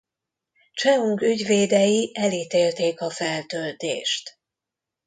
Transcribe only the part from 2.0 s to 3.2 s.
elítélték a